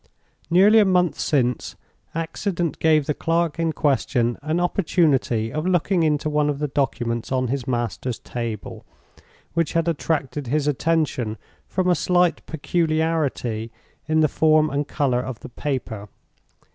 [0.49, 1.75] "Nearly a month since,
[2.15, 7.31] accident gave the clerk in question an opportunity of looking into one of the documents
[7.31, 8.83] on his master's table,
[9.53, 11.37] which had attracted his attention
[11.67, 13.71] from a slight peculiarity
[14.07, 16.09] in the form and color of the paper.